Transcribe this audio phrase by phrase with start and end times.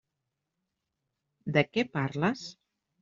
[1.59, 2.47] De què parles?